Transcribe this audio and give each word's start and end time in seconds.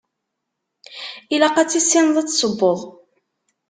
Ilaq 1.33 1.55
ad 1.57 1.67
tissineḍ 1.69 2.15
ad 2.17 2.27
tessewweḍ. 2.27 2.79